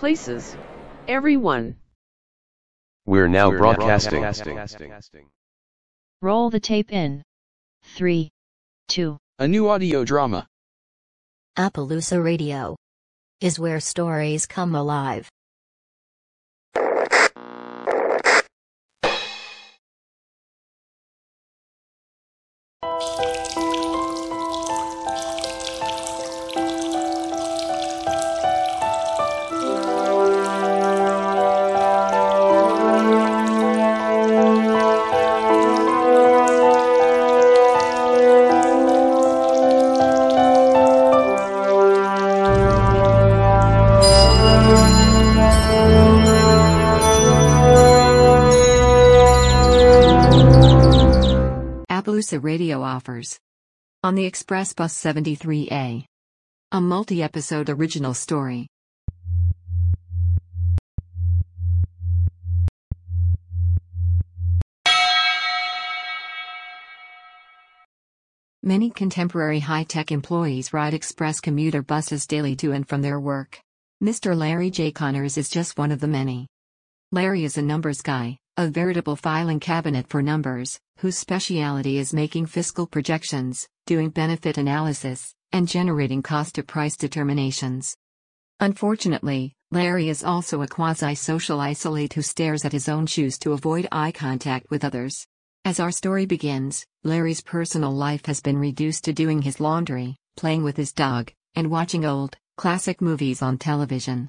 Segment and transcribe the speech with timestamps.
[0.00, 0.56] places.
[1.08, 1.76] Everyone.
[3.04, 4.24] We're now broadcasting.
[6.22, 7.22] Roll the tape in.
[7.96, 8.30] 3,
[8.88, 10.46] 2, A new audio drama.
[11.58, 12.76] Appaloosa Radio
[13.42, 15.28] is where stories come alive.
[52.20, 53.38] Appaloosa Radio offers.
[54.02, 56.04] On the Express Bus 73A.
[56.72, 58.66] A multi episode original story.
[68.62, 73.58] Many contemporary high tech employees ride express commuter buses daily to and from their work.
[74.04, 74.36] Mr.
[74.36, 74.92] Larry J.
[74.92, 76.46] Connors is just one of the many.
[77.12, 82.44] Larry is a numbers guy, a veritable filing cabinet for numbers, whose speciality is making
[82.44, 87.96] fiscal projections, doing benefit analysis, and generating cost to price determinations.
[88.60, 93.54] Unfortunately, Larry is also a quasi social isolate who stares at his own shoes to
[93.54, 95.26] avoid eye contact with others.
[95.64, 100.64] As our story begins, Larry's personal life has been reduced to doing his laundry, playing
[100.64, 104.28] with his dog, and watching old, classic movies on television.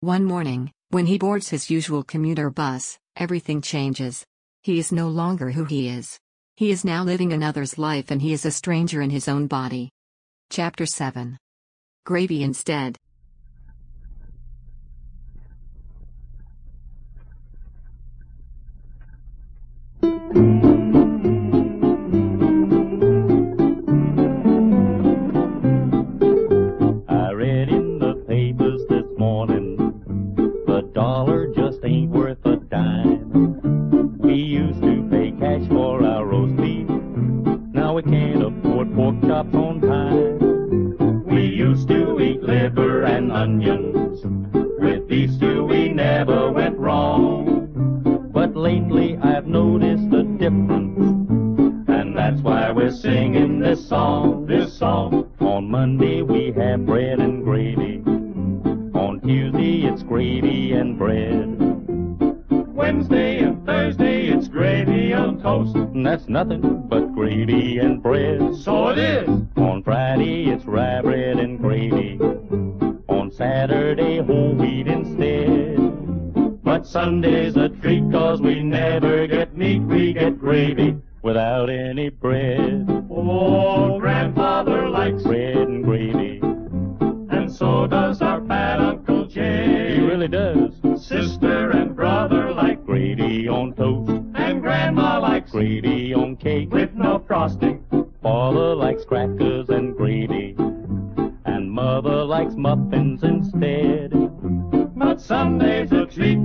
[0.00, 4.24] One morning, when he boards his usual commuter bus, everything changes.
[4.62, 6.18] He is no longer who he is.
[6.56, 9.90] He is now living another's life and he is a stranger in his own body.
[10.50, 11.36] Chapter 7
[12.06, 12.96] Gravy Instead.
[46.18, 48.28] Never went wrong.
[48.32, 50.98] But lately I've noticed a difference,
[51.88, 55.30] and that's why we're singing this song, this song.
[55.38, 58.02] On Monday we have bread and gravy.
[58.98, 61.54] On Tuesday it's gravy and bread.
[62.74, 65.76] Wednesday and Thursday it's gravy on toast.
[65.76, 68.56] And that's nothing but gravy and bread.
[68.56, 69.28] So it is.
[69.56, 72.18] On Friday it's rye bread and gravy.
[73.08, 75.37] On Saturday whole wheat instead.
[76.78, 82.86] But Sunday's a treat cause we never get meat, we get gravy without any bread.
[83.10, 86.38] Oh, grandfather likes bread and gravy.
[86.40, 89.96] And so does our fat Uncle Jay.
[89.96, 90.72] He really does.
[91.04, 94.12] Sister and brother like gravy on toast.
[94.36, 97.84] And grandma likes gravy on cake with no frosting.
[98.22, 100.54] Father likes crackers and gravy.
[101.44, 104.12] And mother likes muffins instead.
[104.94, 105.90] But Sunday's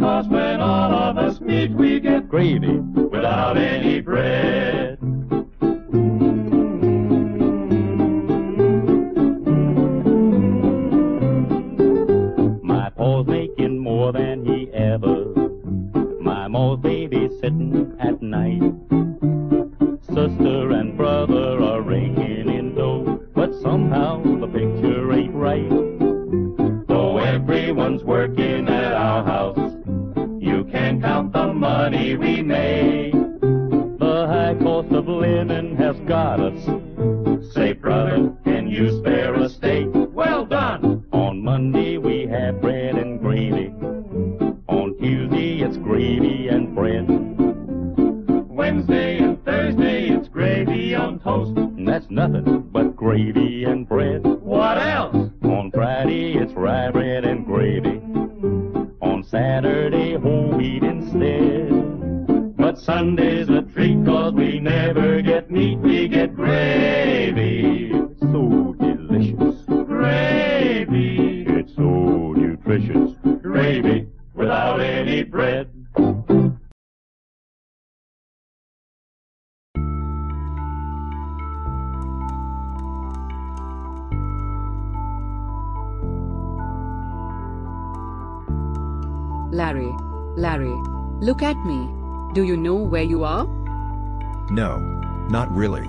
[0.00, 4.98] cause when all of us meet we get gravy without any bread.
[12.62, 15.26] My pa's making more than he ever.
[16.18, 18.62] My mom's babysitting at night.
[20.06, 25.68] Sister and brother are raking in dough, but somehow the picture ain't right.
[26.88, 28.59] Though everyone's working
[32.16, 32.39] we
[91.30, 91.88] look at me.
[92.34, 93.46] Do you know where you are?
[94.50, 94.78] No,
[95.30, 95.86] not really.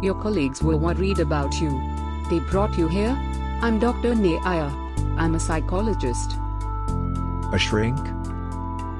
[0.00, 1.70] Your colleagues were worried about you.
[2.30, 3.18] They brought you here?
[3.62, 4.14] I'm Dr.
[4.14, 4.70] Neaya.
[5.18, 6.36] I'm a psychologist.
[7.52, 7.98] A shrink?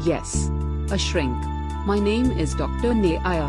[0.00, 0.50] Yes,
[0.90, 1.38] a shrink.
[1.87, 2.93] My name is Dr.
[2.93, 3.49] Neaya.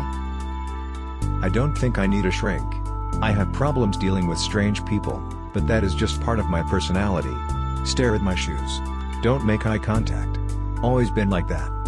[1.42, 2.72] I don't think I need a shrink.
[3.20, 5.20] I have problems dealing with strange people,
[5.52, 7.36] but that is just part of my personality.
[7.84, 8.80] Stare at my shoes.
[9.22, 10.38] Don't make eye contact.
[10.84, 11.81] Always been like that.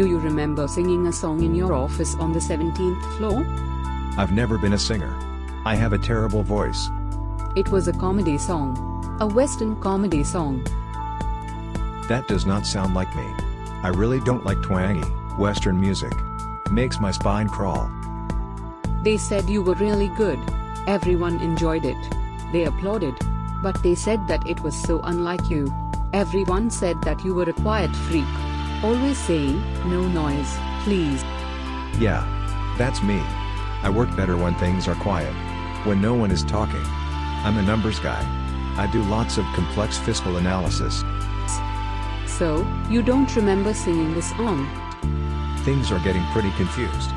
[0.00, 3.44] Do you remember singing a song in your office on the 17th floor?
[4.16, 5.14] I've never been a singer.
[5.66, 6.88] I have a terrible voice.
[7.54, 8.78] It was a comedy song.
[9.20, 10.64] A western comedy song.
[12.08, 13.26] That does not sound like me.
[13.82, 15.06] I really don't like twangy,
[15.36, 16.14] western music.
[16.70, 17.90] Makes my spine crawl.
[19.02, 20.40] They said you were really good.
[20.86, 22.02] Everyone enjoyed it.
[22.54, 23.16] They applauded.
[23.62, 25.70] But they said that it was so unlike you.
[26.14, 28.24] Everyone said that you were a quiet freak.
[28.82, 31.22] Always saying, no noise, please.
[31.98, 32.26] Yeah.
[32.78, 33.20] That's me.
[33.82, 35.34] I work better when things are quiet.
[35.84, 36.80] When no one is talking.
[37.44, 38.22] I'm a numbers guy.
[38.78, 41.04] I do lots of complex fiscal analysis.
[42.26, 44.66] So, you don't remember singing the song?
[45.64, 47.10] Things are getting pretty confused.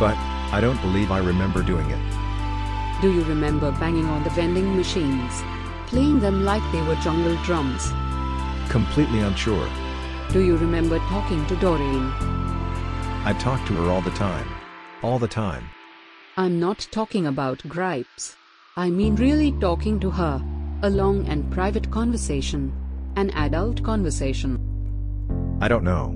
[0.00, 0.16] But,
[0.50, 3.00] I don't believe I remember doing it.
[3.00, 5.44] Do you remember banging on the vending machines?
[5.86, 7.92] Playing them like they were jungle drums?
[8.68, 9.68] Completely unsure.
[10.30, 12.12] Do you remember talking to Doreen?
[13.24, 14.46] I talk to her all the time.
[15.02, 15.64] All the time.
[16.36, 18.36] I'm not talking about gripes.
[18.76, 20.44] I mean really talking to her.
[20.82, 22.74] A long and private conversation.
[23.16, 24.58] An adult conversation.
[25.62, 26.12] I don't know.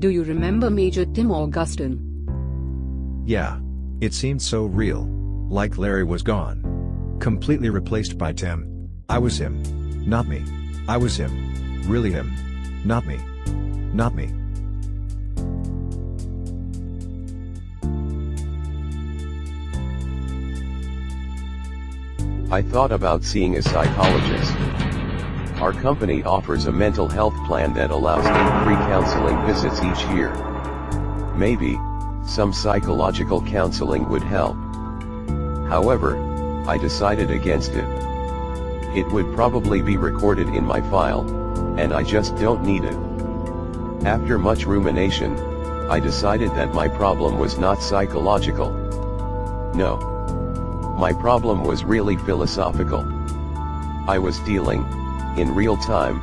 [0.00, 3.22] Do you remember Major Tim Augustine?
[3.24, 3.60] Yeah.
[4.00, 5.06] It seemed so real.
[5.48, 7.16] Like Larry was gone.
[7.20, 8.90] Completely replaced by Tim.
[9.08, 9.62] I was him.
[10.08, 10.42] Not me.
[10.88, 11.32] I was him.
[11.86, 12.32] Really him.
[12.84, 13.18] Not me.
[13.92, 14.32] Not me.
[22.52, 24.52] I thought about seeing a psychologist.
[25.60, 30.32] Our company offers a mental health plan that allows eight free counseling visits each year.
[31.36, 31.78] Maybe,
[32.26, 34.56] some psychological counseling would help.
[35.68, 36.16] However,
[36.66, 38.09] I decided against it.
[38.94, 41.22] It would probably be recorded in my file,
[41.78, 42.96] and I just don't need it.
[44.04, 45.38] After much rumination,
[45.88, 48.72] I decided that my problem was not psychological.
[49.74, 49.96] No.
[50.98, 53.06] My problem was really philosophical.
[54.08, 54.84] I was dealing,
[55.36, 56.20] in real time,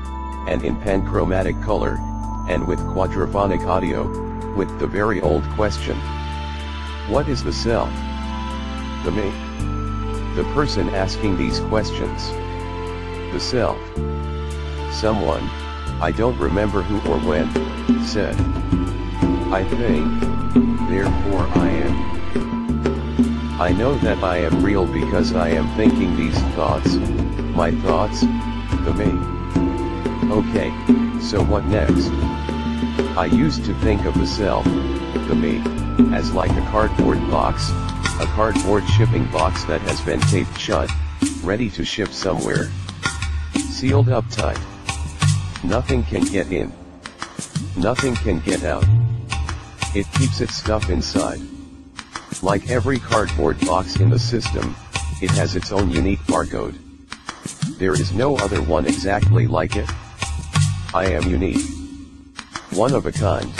[0.49, 1.97] and in panchromatic color,
[2.49, 4.07] and with quadraphonic audio,
[4.55, 5.97] with the very old question.
[7.07, 7.89] What is the self?
[9.05, 9.31] The me?
[10.35, 12.29] The person asking these questions.
[13.31, 13.77] The self.
[14.93, 15.43] Someone,
[16.01, 17.51] I don't remember who or when,
[18.05, 18.35] said.
[19.51, 20.21] I think,
[20.89, 23.61] therefore I am.
[23.61, 26.95] I know that I am real because I am thinking these thoughts,
[27.55, 29.11] my thoughts, the me.
[30.31, 30.69] Okay,
[31.19, 32.09] so what next?
[33.17, 35.61] I used to think of the self, the me,
[36.15, 37.69] as like a cardboard box,
[38.19, 40.91] a cardboard shipping box that has been taped shut,
[41.43, 42.69] ready to ship somewhere.
[43.77, 44.57] Sealed up tight.
[45.63, 46.73] Nothing can get in.
[47.77, 48.83] Nothing can get out.
[49.93, 51.39] It keeps its stuff inside.
[52.41, 54.75] Like every cardboard box in the system,
[55.21, 56.75] it has its own unique barcode.
[57.77, 59.87] There is no other one exactly like it.
[60.95, 61.63] I am unique.
[62.71, 63.53] One of a kind.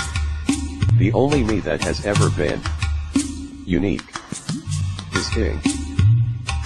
[0.94, 2.60] The only me that has ever been.
[3.68, 4.02] Unique.
[5.14, 5.68] Distinct.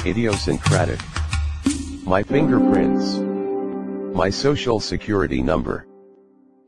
[0.06, 1.02] Idiosyncratic.
[2.06, 3.20] My fingerprints.
[4.14, 5.88] My social security number.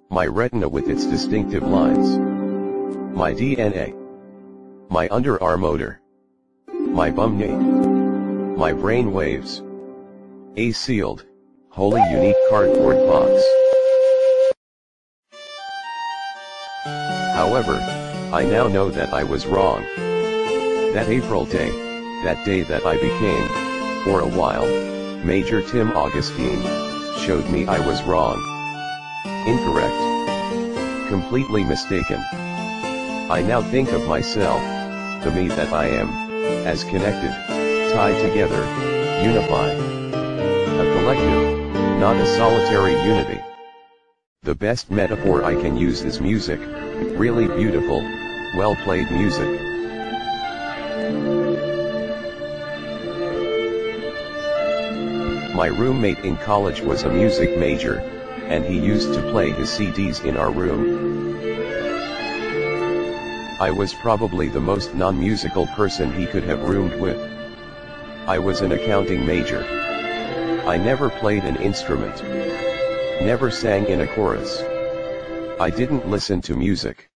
[0.10, 2.18] My retina with its distinctive lines.
[3.14, 3.94] My DNA.
[4.90, 6.00] My underarm motor.
[6.72, 8.56] My bum name.
[8.56, 9.62] My brain waves.
[10.56, 11.26] A sealed,
[11.70, 13.44] wholly unique cardboard box.
[17.36, 17.76] However,
[18.32, 19.82] I now know that I was wrong.
[20.94, 21.72] That April day,
[22.24, 24.66] that day that I became, for a while,
[25.26, 28.38] Major Tim Augustine, showed me I was wrong.
[29.48, 31.10] Incorrect.
[31.10, 32.20] Completely mistaken.
[33.30, 34.62] I now think of myself,
[35.24, 36.10] the me that I am,
[36.66, 37.32] as connected,
[37.94, 38.64] tied together,
[39.24, 39.78] unified.
[39.78, 43.40] A collective, not a solitary unity.
[44.44, 46.60] The best metaphor I can use is music,
[47.18, 48.02] really beautiful,
[48.58, 49.73] well played music.
[55.54, 58.00] My roommate in college was a music major,
[58.48, 61.38] and he used to play his CDs in our room.
[63.62, 67.20] I was probably the most non-musical person he could have roomed with.
[68.26, 69.64] I was an accounting major.
[70.66, 72.24] I never played an instrument.
[73.22, 74.60] Never sang in a chorus.
[75.60, 77.12] I didn't listen to music.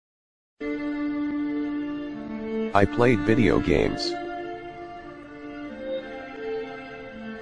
[2.74, 4.12] I played video games.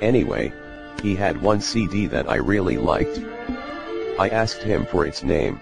[0.03, 0.53] Anyway,
[1.01, 3.21] he had one CD that I really liked.
[4.19, 5.61] I asked him for its name.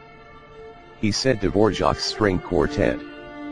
[1.00, 2.98] He said Dvorak's String Quartet,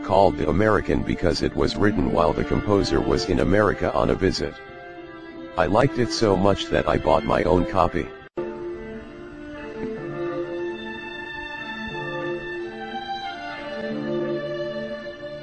[0.03, 4.15] called the American because it was written while the composer was in America on a
[4.15, 4.53] visit.
[5.57, 8.07] I liked it so much that I bought my own copy.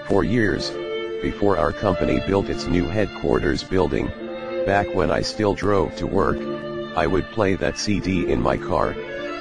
[0.09, 0.71] For years,
[1.23, 4.11] before our company built its new headquarters building,
[4.67, 6.39] back when I still drove to work,
[6.97, 8.95] I would play that CD in my car,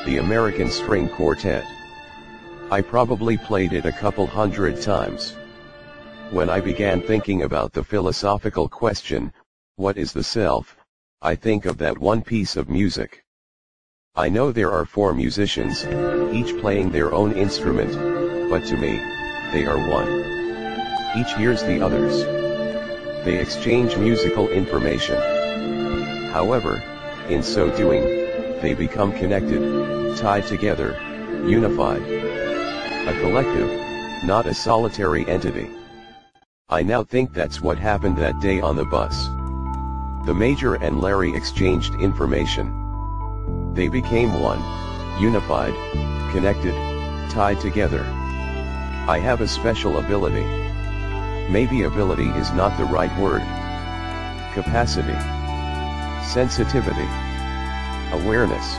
[0.05, 1.65] the American String Quartet.
[2.69, 5.35] I probably played it a couple hundred times.
[6.29, 9.33] When I began thinking about the philosophical question,
[9.77, 10.77] what is the self,
[11.23, 13.25] I think of that one piece of music.
[14.15, 15.85] I know there are four musicians,
[16.33, 17.91] each playing their own instrument,
[18.49, 18.99] but to me,
[19.51, 20.07] they are one.
[21.17, 22.44] Each hears the others.
[23.25, 25.17] They exchange musical information.
[26.31, 26.83] However,
[27.27, 28.03] in so doing,
[28.61, 30.95] they become connected, tied together,
[31.43, 32.03] unified.
[32.03, 33.67] A collective,
[34.25, 35.71] not a solitary entity.
[36.69, 39.25] I now think that's what happened that day on the bus.
[40.27, 43.73] The Major and Larry exchanged information.
[43.73, 44.61] They became one,
[45.19, 45.73] unified,
[46.31, 46.75] connected,
[47.31, 48.03] tied together.
[49.07, 50.64] I have a special ability.
[51.49, 53.43] Maybe ability is not the right word.
[54.53, 55.13] Capacity.
[56.25, 57.07] Sensitivity.
[58.11, 58.75] Awareness.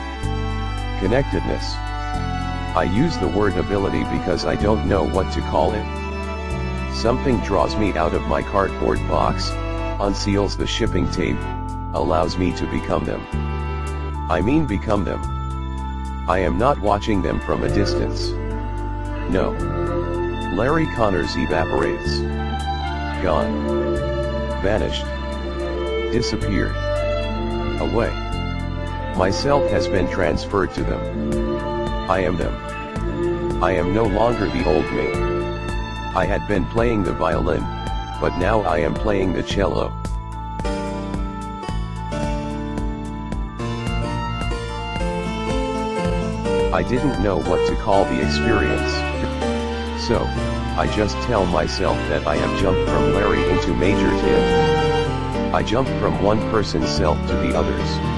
[0.99, 1.75] Connectedness.
[2.76, 5.87] I use the word ability because I don't know what to call it.
[6.94, 9.50] Something draws me out of my cardboard box,
[10.00, 11.38] unseals the shipping tape,
[11.94, 13.25] allows me to become them.
[14.28, 15.20] I mean become them.
[16.28, 18.30] I am not watching them from a distance.
[19.30, 19.52] No.
[20.56, 22.36] Larry Connors evaporates
[23.26, 23.66] gone,
[24.62, 25.04] vanished,
[26.12, 26.76] disappeared,
[27.80, 28.11] away.
[29.16, 31.59] Myself has been transferred to them.
[32.09, 32.54] I am them.
[33.64, 35.09] I am no longer the old me.
[36.14, 37.62] I had been playing the violin,
[38.21, 39.92] but now I am playing the cello.
[46.73, 48.92] I didn't know what to call the experience.
[50.06, 50.25] So,
[50.78, 55.54] I just tell myself that I have jumped from Larry into Major Tim.
[55.54, 58.15] I jump from one person's self to the others.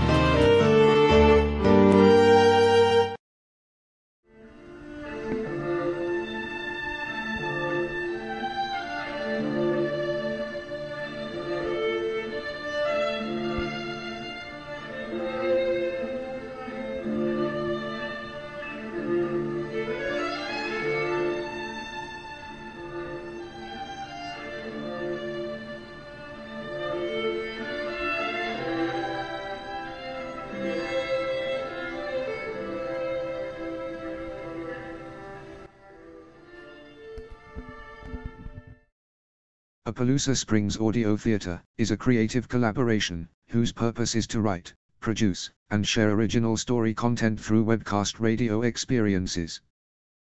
[39.89, 45.89] Appaloosa Springs Audio Theater is a creative collaboration whose purpose is to write, produce, and
[45.89, 49.63] share original story content through webcast radio experiences.